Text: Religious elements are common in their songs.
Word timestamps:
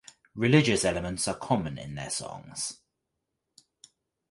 Religious 0.33 0.83
elements 0.83 1.27
are 1.27 1.37
common 1.37 1.77
in 1.77 1.93
their 1.93 2.09
songs. 2.09 2.81